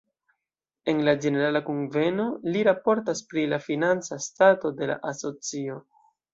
[0.93, 5.81] En la ĝenerala kunveno li raportas pri la financa stato de la asocio.